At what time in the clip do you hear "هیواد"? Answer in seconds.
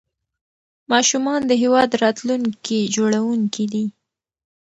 1.61-1.89